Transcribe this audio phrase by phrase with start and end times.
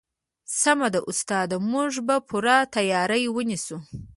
[0.61, 3.77] سمه ده استاده موږ به پوره تیاری ونیسو